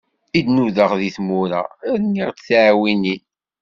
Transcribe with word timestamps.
I 0.37 0.39
d-nudaɣ 0.45 0.91
deg 0.99 1.11
tmura, 1.15 1.61
rniɣ-d 2.01 2.39
tiɛwinin. 2.45 3.23